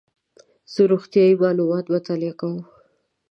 [0.73, 2.57] زه روغتیایي معلومات مطالعه کوم.